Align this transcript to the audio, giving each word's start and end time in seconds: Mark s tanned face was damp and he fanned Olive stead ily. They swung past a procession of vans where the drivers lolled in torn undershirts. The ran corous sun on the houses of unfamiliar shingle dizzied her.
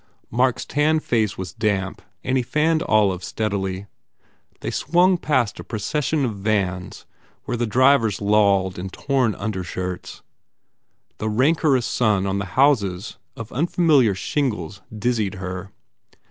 Mark 0.31 0.57
s 0.57 0.65
tanned 0.65 1.03
face 1.03 1.37
was 1.37 1.53
damp 1.53 2.01
and 2.23 2.35
he 2.35 2.41
fanned 2.41 2.81
Olive 2.81 3.23
stead 3.23 3.53
ily. 3.53 3.85
They 4.61 4.71
swung 4.71 5.15
past 5.19 5.59
a 5.59 5.63
procession 5.63 6.25
of 6.25 6.37
vans 6.37 7.05
where 7.43 7.55
the 7.55 7.67
drivers 7.67 8.19
lolled 8.19 8.79
in 8.79 8.89
torn 8.89 9.35
undershirts. 9.35 10.23
The 11.19 11.29
ran 11.29 11.53
corous 11.53 11.85
sun 11.85 12.25
on 12.25 12.39
the 12.39 12.45
houses 12.57 13.19
of 13.35 13.51
unfamiliar 13.53 14.15
shingle 14.15 14.73
dizzied 14.91 15.35
her. 15.35 15.71